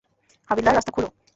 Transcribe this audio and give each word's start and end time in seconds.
হাবিলদার, 0.49 0.75
রাস্তা 0.75 0.91
খোলো। 0.91 1.07